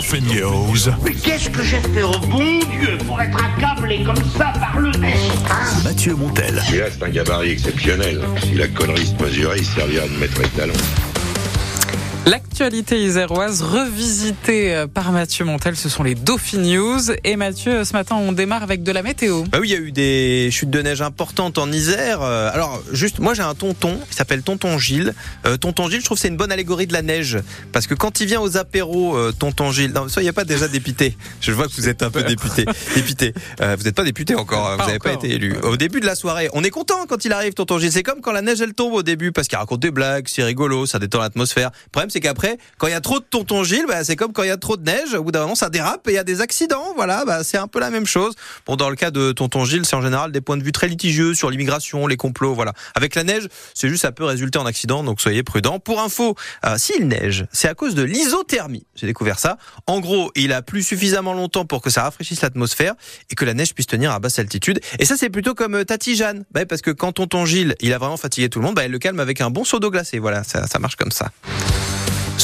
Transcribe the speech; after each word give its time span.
News. 0.00 0.90
Mais 1.04 1.12
qu'est-ce 1.12 1.50
que 1.50 1.62
j'ai 1.62 1.78
fait 1.78 2.02
au 2.02 2.18
bon 2.26 2.58
Dieu 2.70 2.96
pour 3.06 3.20
être 3.20 3.36
accablé 3.36 4.02
comme 4.02 4.16
ça 4.16 4.50
par 4.58 4.80
le 4.80 4.90
destin 4.92 5.84
Mathieu 5.84 6.14
Montel. 6.14 6.60
Celui-là, 6.66 6.86
c'est 6.90 7.02
un 7.04 7.10
gabarit 7.10 7.50
exceptionnel. 7.50 8.20
Si 8.42 8.54
la 8.54 8.68
connerie 8.68 9.06
se 9.06 9.22
mesurait, 9.22 9.58
il 9.58 9.66
servira 9.66 10.08
de 10.08 10.16
maître 10.18 10.40
étalon. 10.40 10.72
L'actualité 12.26 13.02
iséroise 13.02 13.62
revisitée 13.62 14.74
euh, 14.74 14.86
par 14.86 15.10
Mathieu 15.10 15.46
Montel, 15.46 15.74
ce 15.74 15.88
sont 15.88 16.02
les 16.02 16.14
Dauphin 16.14 16.58
News. 16.58 17.00
Et 17.24 17.36
Mathieu, 17.36 17.82
ce 17.82 17.94
matin, 17.94 18.16
on 18.16 18.32
démarre 18.32 18.62
avec 18.62 18.82
de 18.82 18.92
la 18.92 19.02
météo. 19.02 19.44
Bah 19.44 19.58
oui, 19.58 19.68
il 19.68 19.72
y 19.72 19.74
a 19.74 19.78
eu 19.78 19.90
des 19.90 20.50
chutes 20.52 20.68
de 20.68 20.82
neige 20.82 21.00
importantes 21.00 21.56
en 21.56 21.72
Isère. 21.72 22.20
Euh, 22.20 22.50
Alors, 22.52 22.82
juste, 22.92 23.20
moi 23.20 23.32
j'ai 23.32 23.42
un 23.42 23.54
tonton, 23.54 23.98
il 24.10 24.14
s'appelle 24.14 24.42
Tonton 24.42 24.78
Gilles. 24.78 25.14
Euh, 25.46 25.56
tonton 25.56 25.88
Gilles, 25.88 26.00
je 26.00 26.04
trouve 26.04 26.18
que 26.18 26.20
c'est 26.20 26.28
une 26.28 26.36
bonne 26.36 26.52
allégorie 26.52 26.86
de 26.86 26.92
la 26.92 27.00
neige. 27.00 27.38
Parce 27.72 27.86
que 27.86 27.94
quand 27.94 28.20
il 28.20 28.26
vient 28.26 28.42
aux 28.42 28.58
apéros, 28.58 29.16
euh, 29.16 29.32
Tonton 29.32 29.72
Gilles, 29.72 29.92
non, 29.92 30.08
soyez 30.08 30.32
pas 30.32 30.44
déjà 30.44 30.68
dépité. 30.68 31.16
Je 31.40 31.52
vois 31.52 31.68
que 31.68 31.72
vous 31.72 31.88
êtes 31.88 32.02
un 32.02 32.10
peu 32.10 32.22
député. 32.22 32.66
dépité. 32.94 33.32
Euh, 33.62 33.76
vous 33.78 33.84
n'êtes 33.84 33.96
pas 33.96 34.04
député 34.04 34.34
encore, 34.34 34.68
hein, 34.68 34.76
Pas 34.76 34.82
vous 34.82 34.88
n'avez 34.88 34.98
pas 34.98 35.14
été 35.14 35.30
élu. 35.30 35.56
Au 35.62 35.78
début 35.78 36.00
de 36.00 36.06
la 36.06 36.14
soirée, 36.14 36.50
on 36.52 36.62
est 36.64 36.70
content 36.70 37.06
quand 37.08 37.24
il 37.24 37.32
arrive, 37.32 37.54
Tonton 37.54 37.78
Gilles. 37.78 37.92
C'est 37.92 38.02
comme 38.02 38.20
quand 38.20 38.32
la 38.32 38.42
neige 38.42 38.60
elle 38.60 38.74
tombe 38.74 38.92
au 38.92 39.02
début, 39.02 39.32
parce 39.32 39.48
qu'il 39.48 39.56
raconte 39.56 39.80
des 39.80 39.90
blagues, 39.90 40.26
c'est 40.28 40.44
rigolo, 40.44 40.84
ça 40.84 40.98
détend 40.98 41.20
l'atmosphère. 41.20 41.70
Le 41.86 42.09
c'est 42.10 42.20
qu'après, 42.20 42.58
quand 42.78 42.86
il 42.86 42.90
y 42.90 42.94
a 42.94 43.00
trop 43.00 43.20
de 43.20 43.24
Tonton 43.24 43.64
Gilles, 43.64 43.86
bah, 43.88 44.04
c'est 44.04 44.16
comme 44.16 44.32
quand 44.32 44.42
il 44.42 44.48
y 44.48 44.52
a 44.52 44.56
trop 44.56 44.76
de 44.76 44.82
neige. 44.82 45.14
Au 45.14 45.22
bout 45.22 45.32
d'un 45.32 45.40
moment, 45.42 45.54
ça 45.54 45.70
dérape 45.70 46.06
et 46.08 46.12
il 46.12 46.14
y 46.14 46.18
a 46.18 46.24
des 46.24 46.40
accidents. 46.40 46.92
Voilà, 46.96 47.24
bah, 47.24 47.44
c'est 47.44 47.58
un 47.58 47.68
peu 47.68 47.80
la 47.80 47.90
même 47.90 48.06
chose. 48.06 48.34
Bon, 48.66 48.76
dans 48.76 48.90
le 48.90 48.96
cas 48.96 49.10
de 49.10 49.32
Tonton 49.32 49.64
Gilles, 49.64 49.86
c'est 49.86 49.96
en 49.96 50.02
général 50.02 50.32
des 50.32 50.40
points 50.40 50.56
de 50.56 50.62
vue 50.62 50.72
très 50.72 50.88
litigieux 50.88 51.34
sur 51.34 51.50
l'immigration, 51.50 52.06
les 52.06 52.16
complots, 52.16 52.54
voilà. 52.54 52.72
Avec 52.94 53.14
la 53.14 53.24
neige, 53.24 53.48
c'est 53.74 53.88
juste 53.88 54.02
ça 54.02 54.12
peut 54.12 54.24
résulter 54.24 54.58
en 54.58 54.66
accident, 54.66 55.02
donc 55.04 55.20
soyez 55.20 55.42
prudents. 55.42 55.78
Pour 55.78 56.00
info, 56.00 56.34
euh, 56.64 56.76
s'il 56.76 57.08
neige, 57.08 57.46
c'est 57.52 57.68
à 57.68 57.74
cause 57.74 57.94
de 57.94 58.02
l'isothermie. 58.02 58.86
J'ai 58.94 59.06
découvert 59.06 59.38
ça. 59.38 59.58
En 59.86 60.00
gros, 60.00 60.30
il 60.34 60.52
a 60.52 60.62
plu 60.62 60.82
suffisamment 60.82 61.32
longtemps 61.32 61.64
pour 61.64 61.82
que 61.82 61.90
ça 61.90 62.02
rafraîchisse 62.02 62.42
l'atmosphère 62.42 62.94
et 63.30 63.34
que 63.34 63.44
la 63.44 63.54
neige 63.54 63.74
puisse 63.74 63.86
tenir 63.86 64.12
à 64.12 64.18
basse 64.18 64.38
altitude. 64.38 64.80
Et 64.98 65.04
ça, 65.04 65.16
c'est 65.16 65.30
plutôt 65.30 65.54
comme 65.54 65.74
euh, 65.74 65.84
Tati 65.84 66.16
Jeanne, 66.16 66.44
Bah, 66.50 66.66
parce 66.66 66.82
que 66.82 66.90
quand 66.90 67.12
Tonton 67.12 67.44
Gilles, 67.44 67.74
il 67.80 67.92
a 67.92 67.98
vraiment 67.98 68.16
fatigué 68.16 68.48
tout 68.48 68.58
le 68.58 68.66
monde, 68.66 68.74
bah, 68.74 68.84
elle 68.84 68.90
le 68.90 68.98
calme 68.98 69.20
avec 69.20 69.40
un 69.40 69.50
bon 69.50 69.64
seau 69.64 69.78
d'eau 69.78 69.90
glacée. 69.90 70.18
Voilà, 70.18 70.44
ça 70.44 70.78
marche 70.78 70.96
comme 70.96 71.12
ça. 71.12 71.30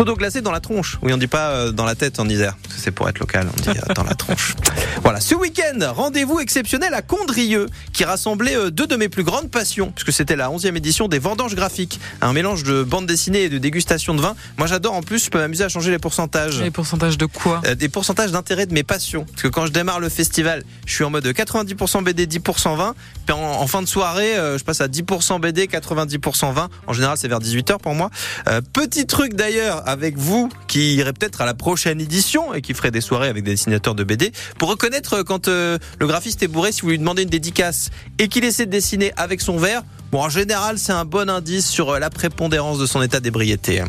Seau 0.00 0.06
d'eau 0.06 0.16
glacée 0.16 0.40
dans 0.40 0.50
la 0.50 0.60
tronche. 0.60 0.96
Oui, 1.02 1.12
on 1.12 1.18
dit 1.18 1.26
pas 1.26 1.50
euh, 1.50 1.72
dans 1.72 1.84
la 1.84 1.94
tête 1.94 2.20
en 2.20 2.26
Isère. 2.26 2.56
parce 2.62 2.76
que 2.76 2.80
C'est 2.80 2.90
pour 2.90 3.06
être 3.10 3.18
local, 3.18 3.46
on 3.54 3.60
dit 3.60 3.78
euh, 3.78 3.92
dans 3.92 4.02
la 4.02 4.14
tronche. 4.14 4.54
Voilà, 5.02 5.20
ce 5.20 5.34
week-end, 5.34 5.78
rendez-vous 5.94 6.40
exceptionnel 6.40 6.92
à 6.94 7.00
Condrieux, 7.00 7.66
qui 7.92 8.04
rassemblait 8.04 8.56
euh, 8.56 8.70
deux 8.70 8.86
de 8.86 8.96
mes 8.96 9.08
plus 9.10 9.24
grandes 9.24 9.50
passions, 9.50 9.92
puisque 9.92 10.12
c'était 10.12 10.36
la 10.36 10.48
11e 10.48 10.76
édition 10.76 11.08
des 11.08 11.18
vendanges 11.18 11.54
graphiques. 11.54 12.00
Un 12.22 12.32
mélange 12.32 12.64
de 12.64 12.82
bande 12.82 13.06
dessinée 13.06 13.42
et 13.42 13.48
de 13.50 13.58
dégustation 13.58 14.14
de 14.14 14.22
vin. 14.22 14.36
Moi, 14.56 14.66
j'adore 14.66 14.94
en 14.94 15.02
plus, 15.02 15.24
je 15.24 15.30
peux 15.30 15.38
m'amuser 15.38 15.64
à 15.64 15.68
changer 15.68 15.90
les 15.90 15.98
pourcentages. 15.98 16.62
Les 16.62 16.70
pourcentages 16.70 17.18
de 17.18 17.26
quoi 17.26 17.60
des 17.76 17.88
pourcentages 17.90 18.32
d'intérêt 18.32 18.64
de 18.64 18.72
mes 18.72 18.82
passions. 18.82 19.24
Parce 19.24 19.42
que 19.42 19.48
quand 19.48 19.66
je 19.66 19.72
démarre 19.72 20.00
le 20.00 20.08
festival, 20.08 20.64
je 20.86 20.94
suis 20.94 21.04
en 21.04 21.10
mode 21.10 21.26
90% 21.26 22.04
BD, 22.04 22.26
10% 22.26 22.76
vin. 22.76 22.94
Puis 23.26 23.34
en, 23.34 23.38
en 23.38 23.66
fin 23.66 23.82
de 23.82 23.86
soirée, 23.86 24.34
je 24.36 24.62
passe 24.64 24.80
à 24.80 24.88
10% 24.88 25.40
BD, 25.40 25.66
90% 25.66 26.52
vin. 26.52 26.68
En 26.86 26.92
général, 26.92 27.16
c'est 27.18 27.28
vers 27.28 27.40
18h 27.40 27.78
pour 27.78 27.94
moi. 27.94 28.10
Euh, 28.48 28.60
petit 28.72 29.06
truc 29.06 29.34
d'ailleurs 29.34 29.82
avec 29.90 30.16
vous 30.16 30.48
qui 30.68 30.94
irez 30.94 31.12
peut-être 31.12 31.40
à 31.40 31.46
la 31.46 31.54
prochaine 31.54 32.00
édition 32.00 32.54
et 32.54 32.62
qui 32.62 32.74
ferait 32.74 32.90
des 32.90 33.00
soirées 33.00 33.28
avec 33.28 33.44
des 33.44 33.52
dessinateurs 33.52 33.94
de 33.94 34.04
BD 34.04 34.32
pour 34.58 34.68
reconnaître 34.68 35.14
euh, 35.14 35.22
quand 35.22 35.48
euh, 35.48 35.78
le 35.98 36.06
graphiste 36.06 36.42
est 36.42 36.48
bourré, 36.48 36.72
si 36.72 36.82
vous 36.82 36.90
lui 36.90 36.98
demandez 36.98 37.22
une 37.22 37.28
dédicace 37.28 37.90
et 38.18 38.28
qu'il 38.28 38.44
essaie 38.44 38.66
de 38.66 38.70
dessiner 38.70 39.12
avec 39.16 39.40
son 39.40 39.56
verre. 39.56 39.82
Bon, 40.12 40.20
en 40.22 40.28
général, 40.28 40.78
c'est 40.78 40.92
un 40.92 41.04
bon 41.04 41.28
indice 41.28 41.68
sur 41.68 41.90
euh, 41.90 41.98
la 41.98 42.10
prépondérance 42.10 42.78
de 42.78 42.86
son 42.86 43.02
état 43.02 43.20
d'ébriété. 43.20 43.82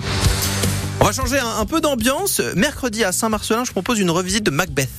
On 0.99 1.05
va 1.05 1.11
changer 1.11 1.39
un, 1.39 1.59
un 1.59 1.65
peu 1.65 1.81
d'ambiance. 1.81 2.41
Mercredi 2.55 3.03
à 3.03 3.11
Saint-Marcelin, 3.11 3.63
je 3.63 3.71
propose 3.71 3.99
une 3.99 4.11
revisite 4.11 4.43
de 4.43 4.51
Macbeth, 4.51 4.89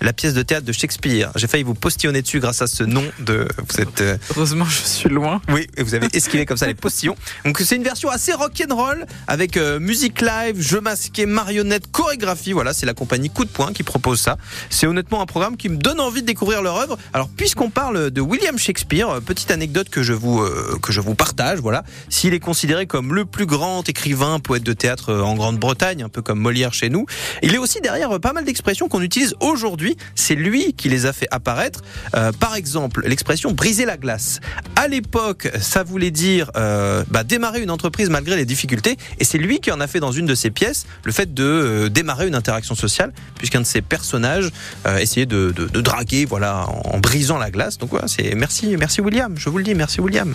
la 0.00 0.12
pièce 0.12 0.34
de 0.34 0.42
théâtre 0.42 0.64
de 0.66 0.72
Shakespeare. 0.72 1.30
J'ai 1.36 1.46
failli 1.46 1.64
vous 1.64 1.74
postillonner 1.74 2.22
dessus 2.22 2.40
grâce 2.40 2.62
à 2.62 2.66
ce 2.66 2.84
nom 2.84 3.04
de. 3.20 3.48
Vous 3.68 3.80
êtes. 3.80 4.00
euh, 4.00 4.16
Heureusement, 4.36 4.64
je 4.64 4.82
suis 4.82 5.08
loin. 5.08 5.40
oui, 5.48 5.66
et 5.76 5.82
vous 5.82 5.94
avez 5.94 6.06
esquivé 6.12 6.46
comme 6.46 6.56
ça 6.56 6.66
les 6.66 6.74
postillons. 6.74 7.16
Donc 7.44 7.58
c'est 7.60 7.76
une 7.76 7.82
version 7.82 8.08
assez 8.10 8.32
rock'n'roll 8.32 9.06
avec 9.26 9.56
euh, 9.56 9.78
musique 9.80 10.20
live, 10.20 10.60
jeu 10.60 10.80
masqué, 10.80 11.26
marionnette, 11.26 11.90
chorégraphie. 11.90 12.52
Voilà, 12.52 12.72
c'est 12.72 12.86
la 12.86 12.94
compagnie 12.94 13.30
Coup 13.30 13.44
de 13.44 13.50
Poing 13.50 13.72
qui 13.72 13.82
propose 13.82 14.20
ça. 14.20 14.36
C'est 14.70 14.86
honnêtement 14.86 15.20
un 15.20 15.26
programme 15.26 15.56
qui 15.56 15.68
me 15.68 15.76
donne 15.76 16.00
envie 16.00 16.22
de 16.22 16.26
découvrir 16.26 16.62
leur 16.62 16.76
œuvre. 16.76 16.98
Alors 17.12 17.28
puisqu'on 17.28 17.70
parle 17.70 18.10
de 18.10 18.20
William 18.20 18.58
Shakespeare, 18.58 19.08
euh, 19.08 19.20
petite 19.20 19.50
anecdote 19.50 19.88
que 19.88 20.02
je 20.02 20.12
vous 20.12 20.40
euh, 20.40 20.78
que 20.82 20.92
je 20.92 21.00
vous 21.00 21.14
partage. 21.14 21.58
Voilà, 21.60 21.84
s'il 22.08 22.34
est 22.34 22.40
considéré 22.40 22.86
comme 22.86 23.14
le 23.14 23.24
plus 23.24 23.46
grand 23.46 23.88
écrivain, 23.88 24.38
poète 24.40 24.62
de 24.62 24.72
théâtre 24.72 25.14
en 25.14 25.34
Grande-Bretagne, 25.34 26.02
un 26.02 26.08
peu 26.08 26.22
comme 26.22 26.38
Molière 26.38 26.72
chez 26.74 26.88
nous, 26.88 27.06
il 27.42 27.54
est 27.54 27.58
aussi 27.58 27.80
derrière 27.80 28.18
pas 28.20 28.32
mal 28.32 28.44
d'expressions 28.44 28.88
qu'on 28.88 29.02
utilise 29.02 29.34
aujourd'hui. 29.40 29.87
C'est 30.14 30.34
lui 30.34 30.72
qui 30.74 30.88
les 30.88 31.06
a 31.06 31.12
fait 31.12 31.28
apparaître. 31.30 31.82
Euh, 32.14 32.32
par 32.32 32.54
exemple, 32.54 33.02
l'expression 33.06 33.52
briser 33.52 33.84
la 33.84 33.96
glace. 33.96 34.40
À 34.76 34.88
l'époque, 34.88 35.50
ça 35.60 35.82
voulait 35.82 36.10
dire 36.10 36.50
euh, 36.56 37.04
bah, 37.10 37.24
démarrer 37.24 37.62
une 37.62 37.70
entreprise 37.70 38.10
malgré 38.10 38.36
les 38.36 38.44
difficultés. 38.44 38.96
Et 39.18 39.24
c'est 39.24 39.38
lui 39.38 39.60
qui 39.60 39.70
en 39.70 39.80
a 39.80 39.86
fait 39.86 40.00
dans 40.00 40.12
une 40.12 40.26
de 40.26 40.34
ses 40.34 40.50
pièces 40.50 40.86
le 41.04 41.12
fait 41.12 41.32
de 41.32 41.44
euh, 41.44 41.88
démarrer 41.88 42.26
une 42.28 42.34
interaction 42.34 42.74
sociale, 42.74 43.12
puisqu'un 43.36 43.60
de 43.60 43.66
ses 43.66 43.82
personnages 43.82 44.50
essayait 45.00 45.26
de, 45.26 45.52
de- 45.56 45.80
draguer, 45.80 46.24
voilà, 46.24 46.66
en, 46.68 46.98
brisant 46.98 47.38
la 47.38 47.50
glace. 47.50 47.78
Donc 47.78 47.90
merci, 48.34 48.76
merci 48.76 49.00
William. 49.00 49.34
Je 49.38 49.48
vous 49.48 49.58
le 49.58 49.64
dis, 49.64 49.74
merci 49.74 50.00
William. 50.00 50.34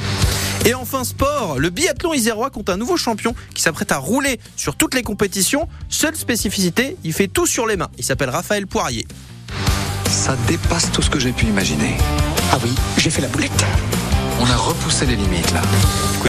Et 0.65 0.73
enfin 0.73 1.03
sport, 1.03 1.59
le 1.59 1.69
biathlon 1.69 2.13
isérois 2.13 2.49
compte 2.49 2.69
un 2.69 2.77
nouveau 2.77 2.97
champion 2.97 3.35
qui 3.53 3.61
s'apprête 3.61 3.91
à 3.91 3.97
rouler 3.97 4.39
sur 4.55 4.75
toutes 4.75 4.95
les 4.95 5.03
compétitions. 5.03 5.67
Seule 5.89 6.15
spécificité, 6.15 6.95
il 7.03 7.13
fait 7.13 7.27
tout 7.27 7.45
sur 7.45 7.67
les 7.67 7.75
mains. 7.77 7.89
Il 7.97 8.03
s'appelle 8.03 8.29
Raphaël 8.29 8.67
Poirier. 8.67 9.05
Ça 10.13 10.35
dépasse 10.47 10.91
tout 10.91 11.01
ce 11.01 11.09
que 11.09 11.19
j'ai 11.19 11.31
pu 11.31 11.47
imaginer. 11.47 11.97
Ah 12.51 12.59
oui, 12.63 12.73
j'ai 12.97 13.09
fait 13.09 13.21
la 13.21 13.27
boulette. 13.27 13.65
On 14.39 14.45
a 14.45 14.55
repoussé 14.55 15.07
les 15.07 15.15
limites 15.15 15.51
là. 15.51 15.61